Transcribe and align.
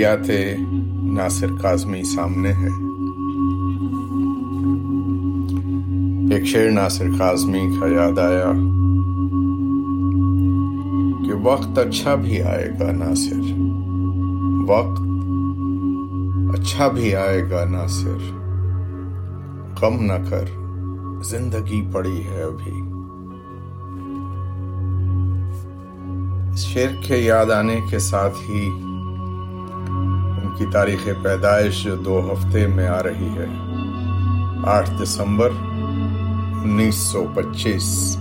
شعریات 0.00 0.30
ناصر 1.02 1.46
کاظمی 1.62 2.02
سامنے 2.02 2.48
ہے 2.48 2.68
ایک 6.34 6.44
شعر 6.44 6.70
ناصر 6.70 7.06
کاظمی 7.18 7.62
کا 7.80 7.86
یاد 7.86 8.18
آیا 8.18 8.52
کہ 11.24 11.34
وقت 11.42 11.78
اچھا 11.78 12.14
بھی 12.14 12.42
آئے 12.42 12.70
گا 12.80 12.92
ناصر۔ 12.92 13.40
وقت 14.68 15.00
اچھا 16.58 16.88
بھی 16.88 17.16
آئے 17.16 17.50
گا 17.50 17.64
ناصر۔ 17.64 18.18
غم 19.82 20.04
نہ 20.04 20.30
کر، 20.30 20.44
زندگی 21.22 21.86
پڑی 21.92 22.22
ہے 22.30 22.42
ابھی۔ 22.42 22.80
اس 26.52 26.58
شعر 26.58 27.02
کے 27.06 27.16
یاد 27.16 27.50
آنے 27.50 27.80
کے 27.90 27.98
ساتھ 27.98 28.50
ہی 28.50 28.70
ان 30.50 30.56
کی 30.56 30.66
تاریخ 30.66 31.08
پیدائش 31.22 31.88
دو 32.04 32.32
ہفتے 32.32 32.66
میں 32.66 32.88
آ 32.88 33.02
رہی 33.02 33.28
ہے۔ 33.38 33.46
آٹھ 34.66 34.90
دسمبر 35.02 35.50
انیس 36.64 36.94
سو 36.94 37.24
پچیس۔ 37.34 38.16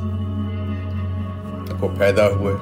کو 1.80 1.90
پیدا 1.98 2.28
ہوئے۔ 2.28 2.56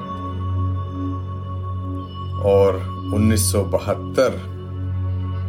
اور 2.42 2.74
انیس 3.12 3.40
سو 3.40 3.64
بہتر 3.64 4.28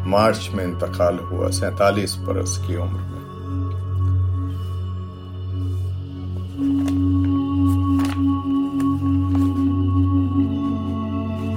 مارچ 0.05 0.49
میں 0.53 0.63
انتقال 0.63 1.17
ہوا، 1.31 1.51
سینتالیس 1.51 2.17
برس 2.17 2.57
کی 2.67 2.75
عمر 2.75 2.99
میں۔ 3.11 3.28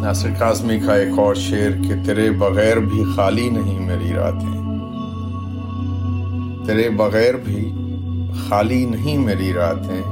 ناصر 0.03 0.31
کاظمی 0.39 0.79
کا 0.87 0.95
ایک 0.95 1.19
اور 1.19 1.35
شعر 1.35 1.83
کہ 1.83 1.95
تیرے 2.05 2.31
بغیر 2.31 2.77
بھی 2.77 3.05
خالی 3.17 3.51
نہیں 3.51 3.81
میری 3.81 4.13
راتیں۔ 4.13 4.63
تیرے 6.67 6.91
بغیر 6.91 7.35
بھی 7.35 7.73
خالی 8.49 8.85
نہیں 8.85 9.19
میری 9.19 9.53
راتیں۔ 9.53 10.03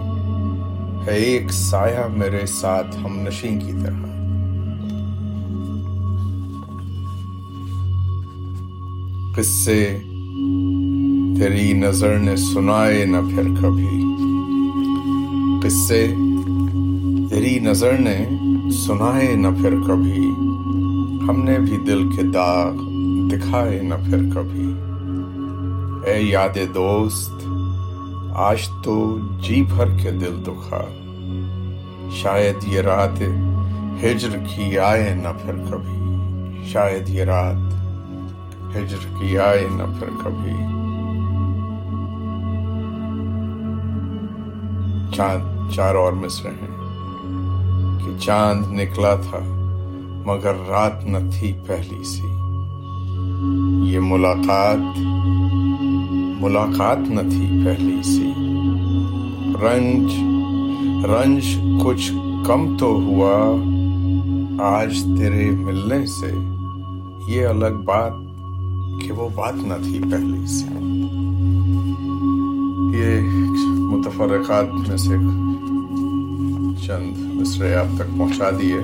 ہے 1.07 1.15
ایک 1.15 1.53
سایہ 1.53 2.07
میرے 2.17 2.47
ساتھ 2.47 2.97
ہم 3.05 3.21
نشیں 3.21 3.61
کی 3.61 3.73
طرح۔ 3.73 4.07
قصے 9.37 9.99
تیری 11.41 11.73
نظر 11.73 12.19
نے 12.19 12.37
سنائے 12.37 13.05
نہ 13.05 13.17
پھر 13.17 13.43
کبھی۔ 13.63 14.05
قصے 15.63 16.15
تیری 17.31 17.59
نظر 17.59 17.93
نے 17.93 18.29
سنائے 18.87 19.37
نہ 19.37 19.49
پھر 19.63 19.71
کبھی۔ 19.87 20.31
ہم 21.29 21.43
نے 21.45 21.59
بھی 21.59 21.77
دل 21.77 22.17
کے 22.17 22.23
داغ 22.23 22.73
دکھائے 23.29 23.83
نہ 23.83 23.95
پھر 23.95 24.19
کبھی۔ 24.35 24.75
اے 26.07 26.21
یاد 26.21 26.75
دوست، 26.75 27.49
آج 28.35 28.69
تو 28.85 29.19
جی 29.43 29.63
بھر 29.63 29.89
کے 30.03 30.11
دل 30.11 30.43
دکھا۔ 30.47 30.85
شاید 32.11 32.55
یہ 32.69 32.81
رات 32.81 33.23
ہجر 34.05 34.39
کی 34.39 34.79
آئے 34.79 35.15
نہ 35.15 35.29
پھر 35.43 35.55
کبھی۔ 35.71 36.01
شاید 36.65 37.09
یہ 37.09 37.25
رات 37.25 37.75
ہجر 38.77 39.21
کی 39.21 39.39
آئے 39.39 39.69
نہ 39.71 39.83
پھر 39.99 40.09
کبھی۔ 40.25 40.53
چاند 45.17 45.71
چار 45.71 45.95
اور 45.95 46.13
مصرے 46.13 46.51
ہیں۔ 46.51 46.80
چاند 48.19 48.73
نکلا 48.73 49.15
تھا، 49.15 49.39
مگر 50.27 50.53
رات 50.69 51.05
نہ 51.05 51.19
تھی 51.33 51.53
پہلی 51.67 52.05
سی۔ 52.05 52.27
یہ 53.93 53.99
ملاقات 54.03 55.01
ملاقات 56.43 56.99
نہ 56.99 57.21
تھی 57.21 57.65
پہلی 57.65 58.03
سی۔ 58.03 58.33
رنج 59.63 60.13
رنج 61.05 61.59
کچھ 61.85 62.13
کم 62.47 62.77
تو 62.77 62.87
ہوا۔ 62.87 63.57
آج 64.65 65.05
تیرے 65.19 65.51
ملنے 65.51 66.07
سے 66.07 66.35
یہ 67.29 67.47
الگ 67.47 67.81
بات 67.85 68.13
کہ 69.01 69.13
وہ 69.13 69.29
بات 69.35 69.55
نہ 69.55 69.75
تھی 69.83 70.01
پہلی 70.11 70.47
سی۔ 70.47 70.67
یہ 72.99 73.21
متفرقات 73.69 74.89
میں 74.89 74.97
سے 74.97 75.17
چند۔ 76.87 77.30
مصرے 77.41 77.75
آپ 77.75 77.87
تک 77.99 78.09
پہنچا 78.19 78.51
دیے 78.51 78.79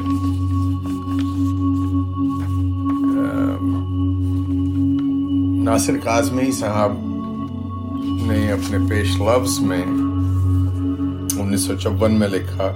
ناصر 5.64 5.96
کاظمی 6.04 6.50
صاحب 6.52 6.92
نے 8.26 8.38
اپنے 8.52 8.78
پیش 8.90 9.16
لفظ 9.20 9.58
میں 9.60 9.82
انیس 11.40 11.66
سو 11.66 11.74
چون 11.74 12.18
میں 12.18 12.28
لکھا 12.28 12.70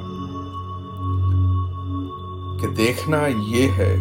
کہ 2.61 2.69
دیکھنا 2.77 3.27
یہ 3.27 3.79
ہے 3.79 3.95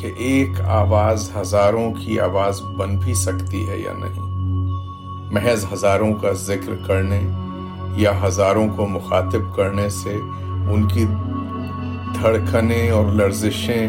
کہ 0.00 0.12
ایک 0.16 0.60
آواز 0.60 1.30
ہزاروں 1.36 1.92
کی 1.94 2.20
آواز 2.20 2.62
بن 2.76 2.96
بھی 2.98 3.14
سکتی 3.14 3.68
ہے 3.68 3.78
یا 3.78 3.92
نہیں 3.98 4.34
محض 5.32 5.66
ہزاروں 5.72 6.14
کا 6.14 6.32
ذکر 6.32 6.74
کرنے 6.86 7.20
یا 7.96 8.12
ہزاروں 8.26 8.68
کو 8.76 8.86
مخاطب 8.86 9.54
کرنے 9.56 9.88
سے 9.88 10.18
ان 10.70 10.88
کی 10.88 11.04
دھڑکنیں 12.22 12.90
اور 12.90 13.06
لرزشیں 13.12 13.88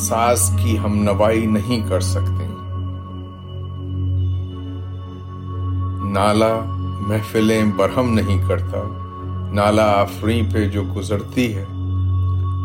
ساز 0.00 0.50
کی 0.62 0.78
ہم 0.78 0.96
نوائی 0.96 1.46
نہیں 1.46 1.88
کر 1.88 2.00
سکتے۔ 2.00 2.46
نالا 6.10 6.60
محفلیں 7.08 7.64
برہم 7.76 8.14
نہیں 8.14 8.48
کرتا۔ 8.48 8.82
نالا 9.52 9.84
آفری 9.84 10.42
پہ 10.52 10.68
جو 10.68 10.82
گزرتی 10.96 11.54
ہے 11.54 11.64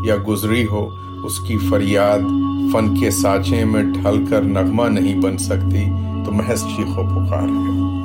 یا 0.05 0.15
گزری 0.27 0.67
ہو، 0.67 0.89
اس 1.23 1.39
کی 1.39 1.57
فریاد 1.57 2.19
فن 2.71 2.97
کے 2.99 3.11
سانچے 3.11 3.65
میں 3.65 3.83
ڈھل 3.83 4.25
کر 4.29 4.41
نغمہ 4.41 4.83
نہیں 4.83 5.21
بن 5.21 5.37
سکتی۔ 5.37 5.85
تو 6.25 6.31
محض 6.31 6.63
چیخ 6.63 6.99
و 6.99 7.03
پکار 7.03 7.43
ہے۔ 7.43 8.00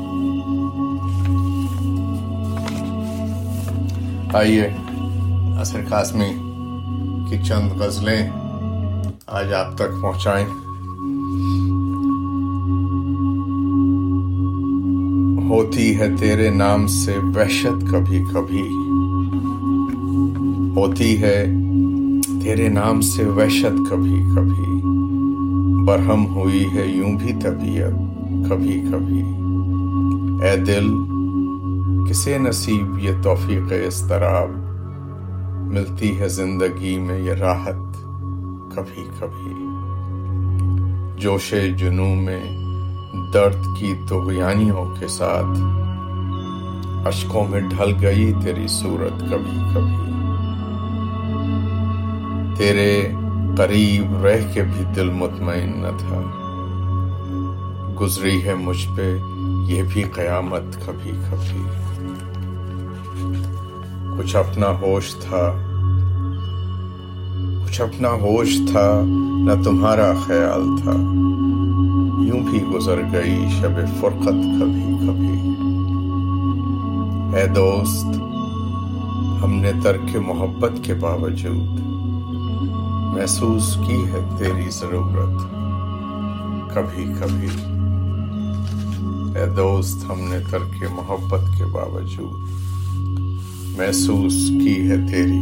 آئیے 4.36 4.69
اثر 5.60 5.80
قاسمی 5.88 6.30
کی 7.30 7.44
چند 7.44 7.80
غزلیں 7.80 8.30
آج 9.26 9.52
آپ 9.52 9.74
تک 9.74 10.02
پہنچائیں۔ 10.02 10.47
ہوتی 15.48 15.98
ہے 15.98 16.16
تیرے 16.20 16.50
نام 16.50 16.86
سے 16.86 17.16
وحشت 17.19 17.91
کبھی 17.91 18.22
کبھی۔ 18.34 18.62
ہوتی 20.76 21.22
ہے 21.22 21.46
تیرے 22.42 22.69
نام 22.69 23.00
سے 23.00 23.25
وحشت 23.25 23.91
کبھی 23.91 24.22
کبھی۔ 24.36 24.82
برہم 25.86 26.26
ہوئی 26.26 26.64
ہے 26.75 26.86
یوں 26.86 27.19
بھی 27.19 27.32
طبیعت 27.42 27.92
کبھی 28.48 28.82
کبھی۔ 28.92 29.22
اے 30.46 30.56
دل 30.56 31.16
کسے 32.09 32.38
نصیب 32.38 32.99
یہ 32.99 33.11
توفیق 33.23 33.73
استراب 33.87 34.50
ملتی 35.73 36.20
ہے 36.20 36.29
زندگی 36.29 36.99
میں 36.99 37.19
یہ 37.19 37.32
راحت 37.32 38.05
کبھی 38.76 39.08
کبھی۔ 39.20 39.67
جوش 41.20 41.55
جنو 41.76 42.14
میں 42.14 42.44
درد 43.35 43.67
کی 43.79 43.94
تغیانیوں 44.08 44.94
کے 45.00 45.08
ساتھ 45.08 45.58
اشکوں 47.08 47.49
میں 47.49 47.61
ڈھل 47.61 47.93
گئی 48.03 48.32
تیری 48.43 48.69
صورت 48.69 49.20
کبھی 49.20 49.59
کبھی۔ 49.75 50.12
تیرے 52.56 53.12
قریب 53.59 54.26
رہ 54.26 54.52
کے 54.55 54.62
بھی 54.62 54.85
دل 54.97 55.11
مطمئن 55.11 55.73
نہ 55.76 55.99
تھا۔ 55.99 56.43
گزری 58.00 58.44
ہے 58.44 58.55
مجھ 58.55 58.88
پہ 58.97 59.19
یہ 59.67 59.82
بھی 59.82 60.02
قیامت 60.02 60.87
کبھی 60.87 61.11
کبھی۔ 61.11 61.86
کچھ 64.18 64.36
اپنا 64.36 64.66
ہوش 64.66 65.14
تھا۔ 65.14 65.62
کچھ 67.64 67.80
اپنا 67.80 68.08
ہوش 68.08 68.58
تھا، 68.72 69.00
نہ 69.38 69.62
تمہارا 69.62 70.12
خیال 70.26 70.76
تھا۔ 70.82 70.92
یوں 72.24 72.40
بھی 72.50 72.64
گزر 72.74 73.00
گئی 73.12 73.46
شب 73.60 74.00
فرقت 74.00 74.60
کبھی 74.60 75.06
کبھی۔ 75.06 75.50
اے 77.36 77.46
دوست، 77.46 78.06
ہم 79.44 79.52
نے 79.52 79.72
ترک 79.82 80.16
محبت 80.16 80.72
کے 80.82 80.94
باوجود 80.94 81.80
محسوس 83.16 83.78
کی 83.86 84.04
ہے 84.12 84.28
تیری 84.38 84.70
ضرورت 84.70 85.42
کبھی 86.74 87.04
کبھی۔ 87.20 87.48
اے 89.38 89.46
دوست، 89.46 90.10
ہم 90.10 90.20
نے 90.20 90.38
ترک 90.50 90.84
محبت 90.90 91.58
کے 91.58 91.64
باوجود 91.64 92.48
محسوس 93.76 94.32
کی 94.32 94.90
ہے 94.90 94.96
تیری۔ 94.96 95.40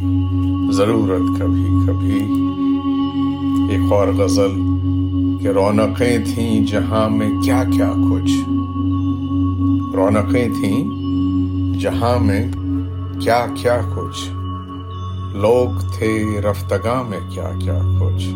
ضرورت 0.72 1.40
کبھی 1.40 1.66
کبھی 1.86 2.19
ایک 3.70 3.92
اور 3.92 4.08
غزل 4.08 4.52
کہ 5.42 5.48
رونقیں 5.48 6.19
تھیں 6.34 6.66
جہاں 6.66 7.08
میں 7.08 7.42
کیا 7.42 7.62
کیا 7.72 7.92
کچھ۔ 8.10 8.32
رونقیں 9.96 10.48
تھیں 10.48 10.84
جہاں 11.81 12.19
میں 12.19 12.52
کیا 13.20 13.46
کیا 13.62 13.81
کچھ۔ 13.96 14.28
لوگ 15.36 15.81
تھے 15.98 16.40
رفتگاں 16.40 17.04
میں 17.04 17.20
کیا 17.31 17.50
کیا 17.60 17.78
کچھ۔ 18.00 18.28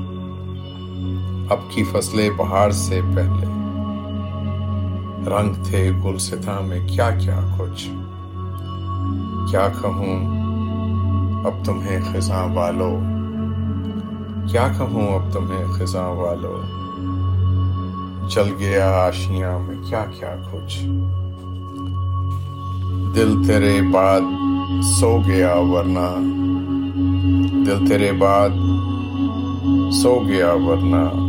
اب 1.51 1.71
کی 1.71 1.83
فصلیں 1.93 2.31
پہاڑ 2.37 2.71
سے 2.71 3.01
پہلے۔ 3.15 3.47
رنگ 5.31 5.55
تھے 5.65 5.91
گلستہ 6.05 6.61
میں 6.67 6.89
کیا 6.89 7.11
کیا 7.11 7.41
کچھ۔ 7.59 7.91
کیا 9.51 9.69
کہوں؟ 9.83 10.39
اب 11.47 11.65
تمہیں 11.65 12.01
خزاں 12.13 12.55
والو۔ 12.55 12.99
کیا 14.49 14.69
کہوں 14.79 15.15
اب 15.15 15.33
تمہیں 15.33 15.65
خزاں 15.73 16.09
والو؟ 16.09 16.61
چل 18.29 18.55
گیا 18.59 19.03
آشیاں 19.03 19.59
میں 19.59 19.75
کیا 19.89 20.05
کیا 20.19 20.35
کچھ۔ 20.53 20.83
دل 23.15 23.47
تیرے 23.47 23.81
بعد 23.93 24.21
سو 24.83 25.19
گیا 25.27 25.55
ورنہ۔ 25.55 26.17
دل 27.67 27.87
تیرے 27.89 28.13
بعد 28.13 28.49
سو 29.93 30.21
گیا 30.29 30.53
ورنہ۔ 30.53 31.29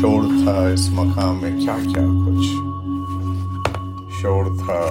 شور 0.00 0.22
تھا 0.44 0.66
اس 0.66 0.90
مقام 0.90 1.38
میں 1.42 1.60
کیا 1.60 1.76
کیا 1.94 2.02
کچھ۔ 2.26 2.52
شور 4.20 4.44
تھا۔ 4.44 4.82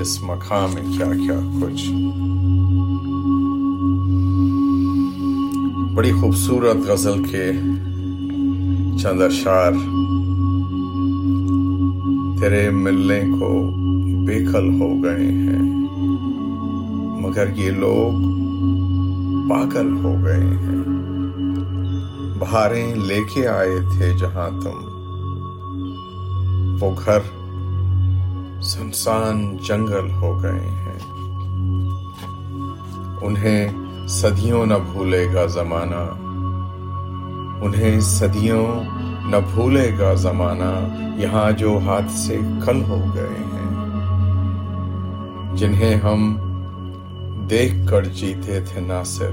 اس 0.00 0.22
مقام 0.22 0.70
میں 0.74 0.82
کیا 0.82 1.06
کیا 1.06 1.40
کچھ۔ 1.60 1.90
بڑی 5.94 6.12
خوبصورت 6.12 6.76
غزل 6.76 7.24
کے 7.24 7.52
چند 9.02 9.22
اشار 9.22 9.72
تیرے 12.40 12.70
ملنے 12.70 13.20
کو 13.40 13.70
بےکل 14.26 14.80
ہو 14.80 15.04
گئے 15.04 15.26
ہیں، 15.26 15.88
مگر 17.20 17.46
یہ 17.56 17.70
لوگ 17.70 18.12
پاگل 19.50 19.92
ہو 20.04 20.14
گئے 20.24 20.44
ہیں۔ 20.44 20.84
بہاریں 22.38 22.94
لے 22.94 23.18
کے 23.34 23.48
آئے 23.48 23.78
تھے 23.98 24.12
جہاں 24.18 24.60
تم، 24.60 24.78
وہ 26.80 26.90
گھر 27.04 27.18
سنسان 28.62 29.56
جنگل 29.56 30.10
ہو 30.10 30.42
گئے 30.42 30.70
ہیں۔ 30.70 30.98
انہیں 33.22 33.68
صدیوں 34.08 34.66
نہ 34.66 34.74
بھولے 34.92 35.34
گا 35.34 35.46
زمانہ۔ 35.46 36.28
انہیں 37.64 38.00
صدیوں 38.00 38.84
نہ 39.26 39.36
بھولے 39.54 39.92
گا 39.98 40.14
زمانہ۔ 40.14 40.88
یہاں 41.16 41.50
جو 41.50 41.78
ہاتھ 41.86 42.12
سے 42.12 42.38
کل 42.66 42.82
ہو 42.82 43.04
گئے 43.14 43.42
ہیں۔ 43.54 43.68
جنہیں 45.56 45.94
ہم 45.94 46.36
دیکھ 47.50 47.88
کر 47.88 48.04
جیتے 48.04 48.60
تھے 48.60 48.80
ناصر۔ 48.80 49.30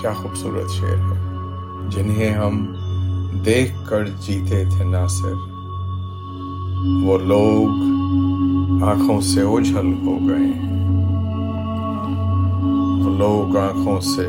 کیا 0.00 0.12
خوبصورت 0.12 0.70
شعر 0.70 0.96
ہے۔ 0.96 1.38
جنہیں 1.88 2.30
ہم 2.30 2.74
دیکھ 3.44 3.88
کر 3.88 4.06
جیتے 4.06 4.64
تھے 4.64 4.84
ناصر۔ 4.84 5.57
وہ 6.86 7.18
لوگ 7.18 7.88
آنکھوں 8.82 9.20
سے 9.20 9.42
اوجھل 9.42 9.94
ہو 10.02 10.18
گئے 10.28 10.46
ہیں۔ 10.46 10.68
وہ 13.04 13.18
لوگ 13.18 13.56
آنکھوں 13.56 14.00
سے 14.00 14.26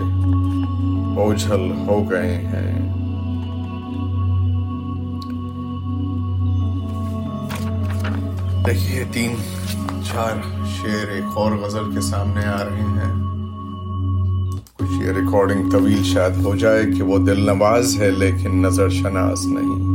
اوجھل 1.21 1.71
ہو 1.87 2.03
گئے 2.11 2.35
ہیں۔ 2.35 2.89
دیکھیے، 8.65 9.03
تین، 9.11 9.35
چار 10.03 10.35
شعر 10.65 11.07
ایک 11.07 11.37
اور 11.37 11.51
غزل 11.51 11.93
کے 11.93 12.01
سامنے 12.01 12.45
آ 12.45 12.63
رہے 12.63 12.81
ہیں۔ 12.81 13.23
کچھ 14.77 15.05
یہ 15.05 15.11
ریکارڈنگ 15.11 15.69
طویل 15.69 16.03
شاید 16.03 16.45
ہو 16.45 16.55
جائے 16.55 16.83
کہ 16.97 17.03
وہ 17.03 17.17
دل 17.17 17.45
نواز 17.45 18.01
ہے، 18.01 18.11
لیکن 18.11 18.61
نظر 18.61 18.89
شناس 18.89 19.45
نہیں۔ 19.45 19.88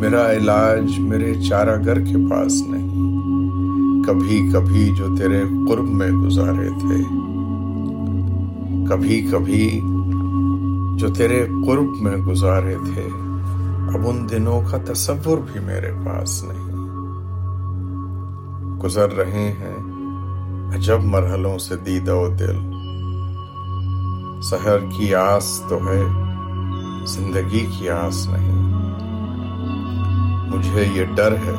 میرا 0.00 0.32
علاج 0.32 0.98
میرے 0.98 1.34
چارہ 1.34 1.84
گر 1.86 2.00
کے 2.00 2.28
پاس 2.30 2.52
نہیں۔ 2.66 3.10
کبھی 4.04 4.50
کبھی 4.52 4.92
جو 4.96 5.16
تیرے 5.16 5.42
قرب 5.68 5.84
میں 5.84 6.10
گزارے 6.10 6.68
تھے۔ 6.68 7.02
کبھی 8.88 9.28
کبھی 9.30 9.80
جو 10.96 11.08
تیرے 11.14 11.46
قرب 11.66 11.86
میں 12.00 12.16
گزارے 12.16 12.74
تھے۔ 12.94 13.08
اب 13.94 14.08
ان 14.08 14.26
دنوں 14.30 14.60
کا 14.70 14.78
تصور 14.84 15.38
بھی 15.52 15.60
میرے 15.60 15.92
پاس 16.06 16.44
نہیں۔ 16.44 16.70
گزر 18.84 19.12
رہے 19.12 19.52
ہیں 19.60 19.76
عجب 20.76 20.98
مرحلوں 21.04 21.58
سے 21.58 21.76
دیدہ 21.76 22.14
و 22.14 22.28
دل۔ 22.28 22.56
سحر 24.42 24.78
کی 24.96 25.14
آس 25.14 25.62
تو 25.68 25.76
ہے، 25.76 26.02
زندگی 27.06 27.66
کی 27.78 27.88
آس 27.88 28.28
نہیں۔ 28.28 28.59
مجھے 30.50 30.88
یہ 30.92 31.04
ڈر 31.04 31.32
ہے، 31.32 31.54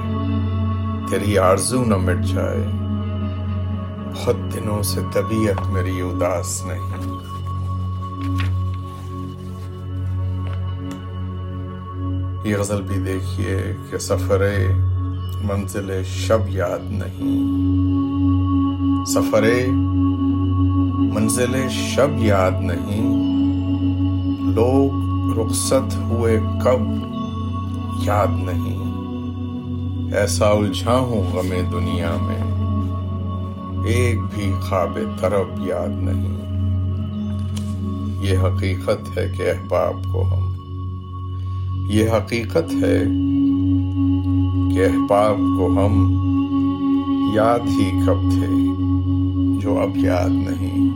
تیری 1.10 1.38
آرزو 1.38 1.86
نہ 1.86 1.98
مٹ 1.98 2.26
جائے۔ 2.26 2.68
بہت 4.16 4.36
دنوں 4.54 4.84
سے 4.84 5.02
طبیعت 5.14 5.68
میری 5.68 6.02
اداس 6.02 6.66
نہیں۔ 6.66 7.02
یہ 12.46 12.58
غزل 12.58 12.82
بھی 12.82 12.96
دیکھیے 12.96 13.76
کہ 13.92 13.98
سفر 13.98 14.48
منزل 15.44 16.04
شب 16.04 16.50
یاد 16.50 16.80
نہیں۔ 16.84 17.46
سفر 19.06 19.44
منزل 21.14 21.70
شب 21.70 22.10
یاد 22.18 22.52
نہیں۔ 22.52 23.32
لوگ 24.56 24.92
رخصت 25.40 25.96
ہوئے 25.98 26.40
کب؟ 26.64 27.12
یاد 28.02 28.28
نہیں۔ 28.32 28.92
ایسا 30.14 30.50
الجھا 30.50 30.98
ہوں 30.98 31.36
غم 31.36 31.50
دنیا 31.72 32.12
میں۔ 32.22 32.52
ایک 33.86 34.20
بھی 34.36 34.52
خواب 34.62 34.98
طرب 35.20 35.68
یاد 35.68 35.90
نہیں۔ 35.90 36.42
یہ 38.24 38.38
حقیقت 38.38 39.18
ہے 39.18 39.32
کہ 39.38 39.44
احباب 39.50 40.04
کو 40.14 40.22
ہم۔ 40.22 40.52
یہ 41.90 42.10
حقیقت 42.10 42.84
ہے 42.84 43.04
کہ 44.74 44.86
احباب 44.86 45.38
کو 45.38 45.68
ہم 45.68 46.18
یاد 47.36 47.60
ہی 47.60 47.92
کب 48.06 48.32
تھے 48.32 48.48
جو 49.62 49.80
اب 49.80 49.98
یاد 49.98 50.30
نہیں۔ 50.30 50.90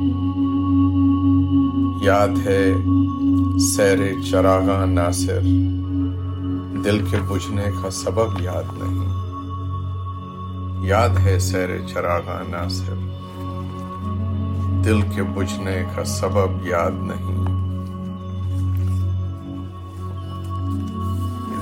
یاد 2.03 2.47
ہے 2.47 2.74
سیر 3.59 3.97
چراغاں 4.31 4.85
ناصر۔ 4.85 5.39
دل 6.86 7.06
کے 7.12 7.18
بجھنے 7.27 7.63
کا 7.84 7.89
سبب 7.89 8.42
یاد 8.42 8.63
نہیں۔ 8.74 9.25
یاد 10.86 11.10
ہے 11.24 11.39
سیر 11.39 11.88
چراغاں 11.88 12.44
ناصر۔ 12.50 12.94
دل 14.84 15.01
کے 15.01 15.24
بجھنے 15.24 15.84
کا 15.96 16.04
سبب 16.04 16.68
یاد 16.68 16.92
نہیں۔ 16.92 17.46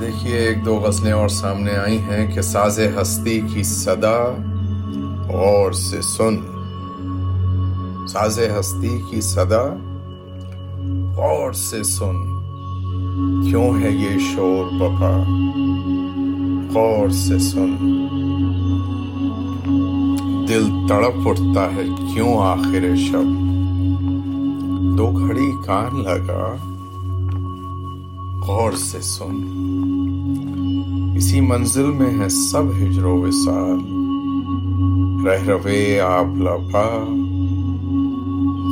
دیکھیے، 0.00 0.36
ایک 0.36 0.64
دو 0.64 0.76
غزلیں 0.76 1.12
اور 1.12 1.28
سامنے 1.28 1.76
آئی 1.76 1.98
ہیں 1.98 2.34
کہ 2.34 2.42
ساز 2.42 2.80
ہستی 3.00 3.40
کی 3.54 3.62
صدا 3.62 4.34
اور 5.38 5.72
سے 5.72 6.02
سن۔ 6.02 6.36
ساز 8.08 8.38
ہستی 8.38 9.02
کی 9.10 9.20
صدا 9.20 9.64
غور 11.16 11.52
سے 11.52 11.82
سن۔ 11.82 12.33
کیوں 13.16 13.80
ہے 13.80 13.90
یہ 13.90 14.18
شور 14.18 14.64
بپا 14.74 15.22
غور 16.74 17.08
سے 17.08 17.38
سن۔ 17.38 17.76
دل 20.48 20.68
تڑپ 20.88 21.28
اٹھتا 21.28 21.74
ہے، 21.74 21.82
کیوں 22.14 22.38
آخر 22.38 22.96
شب؟ 22.96 23.24
دو 24.98 25.10
گھڑی 25.10 25.50
کان 25.66 26.02
لگا۔ 26.02 26.56
غور 28.46 28.72
سے 28.72 29.00
سن۔ 29.00 29.36
اسی 31.16 31.40
منزل 31.40 31.86
میں 31.86 32.18
ہے 32.18 32.28
سب 32.28 32.62
ہجر 32.82 33.04
و 33.04 33.22
وصال۔ 33.22 33.78
رہ 35.26 35.48
روے 35.48 36.00
آپ 36.00 36.26
لپا 36.36 37.04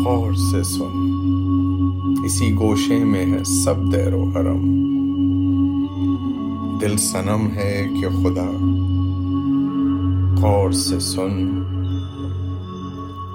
غور 0.04 0.32
سے 0.32 0.62
سن۔ 0.62 1.01
اسی 2.24 2.54
گوشے 2.54 3.04
میں 3.04 3.26
ہے 3.26 3.44
سب 3.44 3.74
دیر 3.92 4.14
و 4.14 4.24
حرم۔ 4.24 4.82
دل 6.80 6.96
سنم 6.96 7.48
ہے 7.54 7.86
کہ 8.00 8.08
خدا 8.08 8.50
غور 10.42 10.70
سے 10.70 11.00
سن۔ 11.00 11.62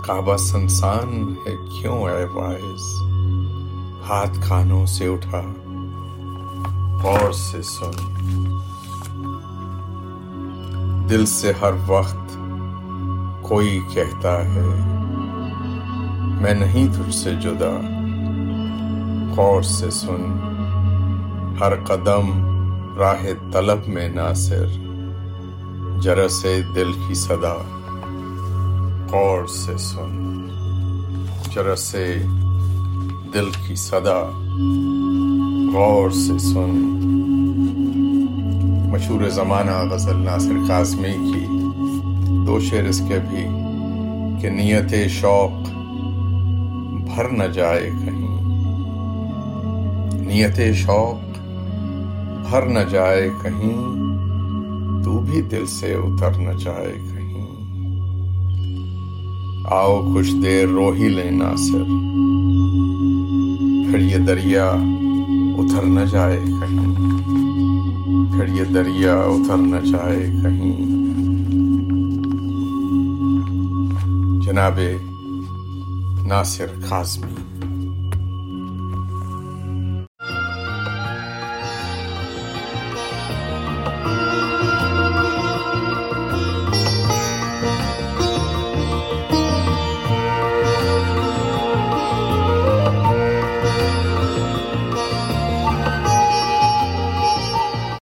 کعبہ 0.07 0.37
سنسان 0.37 1.33
ہے 1.47 1.55
کیوں 1.79 2.03
اے 2.03 2.25
وائز 2.33 3.01
ہاتھ 4.09 4.49
کانوں 4.49 4.85
سے 4.85 5.07
اٹھا۔ 5.07 5.41
اور 7.03 7.31
سے 7.31 7.61
سن۔ 7.61 7.91
دل 11.09 11.25
سے 11.25 11.51
ہر 11.61 11.71
وقت 11.87 12.37
کوئی 13.41 13.79
کہتا 13.93 14.53
ہے، 14.53 14.65
میں 16.41 16.53
نہیں 16.53 16.87
تجھ 16.93 17.15
سے 17.15 17.35
جدا۔ 17.35 17.96
غور 19.37 19.61
سے 19.61 19.91
سن۔ 19.91 20.37
ہر 21.59 21.75
قدم 21.83 22.45
راہ 22.97 23.51
طلب 23.51 23.87
میں 23.87 24.09
ناصر، 24.09 24.65
جرس 26.01 26.45
دل 26.75 26.91
کی 27.07 27.13
صدا 27.13 27.55
غور 29.11 29.45
سے 29.45 29.77
سن۔ 29.77 30.47
جرس 31.55 31.95
دل 33.33 33.49
کی 33.67 33.75
صدا 33.75 34.19
غور 35.73 36.09
سے 36.09 36.39
سن۔ 36.39 36.93
مشہور 38.93 39.29
زمانہ 39.29 39.87
غزل 39.91 40.17
ناصر 40.17 40.53
قاسمی 40.67 41.31
کی 41.33 41.45
دو 42.47 42.59
شعر 42.59 42.83
اس 42.83 43.01
کے 43.07 43.19
بھی 43.29 43.47
کہ 44.41 44.49
نیت 44.49 45.09
شوق 45.09 45.69
بھر 47.05 47.29
نہ 47.29 47.43
جائے 47.43 47.89
کہیں۔ 48.05 48.16
نیت 50.37 50.59
شوق، 50.75 51.39
بھر 52.49 52.65
نہ 52.65 52.79
جائے 52.89 53.29
کہیں، 53.43 53.75
تو 55.03 55.17
بھی 55.17 55.41
دل 55.41 55.65
سے 55.65 55.93
اتر 55.93 56.31
نہ 56.31 56.51
جائے 56.57 56.93
کہیں۔ 56.93 57.47
آؤ 59.65 60.13
کچھ 60.13 60.35
دیر 60.35 60.67
رو 60.67 60.91
ہی 60.91 61.07
لیں 61.07 61.31
ناصر، 61.31 61.83
پھر 63.91 63.99
یہ 63.99 64.17
دریا 64.17 64.69
اتر 65.57 65.85
نہ 65.85 66.05
جائے 66.11 66.39
کہیں۔ 66.45 66.95
پھر 68.31 68.47
یہ 68.47 68.63
دریا 68.63 69.15
اتر 69.15 69.57
نہ 69.57 69.85
جائے 69.85 70.25
کہیں۔ 70.43 70.77
جناب 74.41 74.79
ناصر 76.27 76.67
قاسمی 76.89 77.56